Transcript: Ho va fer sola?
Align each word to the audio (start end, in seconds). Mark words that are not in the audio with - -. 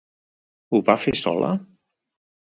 Ho 0.71 0.79
va 0.87 0.95
fer 1.03 1.13
sola? 1.19 1.51